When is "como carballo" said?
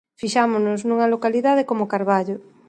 1.69-2.35